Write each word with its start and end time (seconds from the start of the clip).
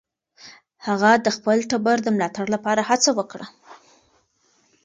هغه 0.85 1.11
د 1.25 1.27
خپل 1.37 1.57
ټبر 1.69 1.97
د 2.03 2.07
ملاتړ 2.15 2.45
لپاره 2.55 2.81
هڅه 2.89 3.09
وکړه. 3.19 3.45